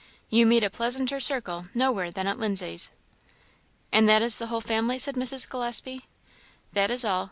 You 0.31 0.47
meet 0.47 0.63
a 0.63 0.69
pleasanter 0.71 1.19
circle 1.19 1.65
nowhere 1.75 2.09
than 2.09 2.25
at 2.25 2.39
Lindsay's." 2.39 2.89
"And 3.91 4.09
that 4.09 4.23
is 4.23 4.39
the 4.39 4.47
whole 4.47 4.59
family?" 4.59 4.97
said 4.97 5.13
Mrs. 5.13 5.47
Gillespie. 5.47 6.07
"That 6.73 6.89
is 6.89 7.05
all. 7.05 7.19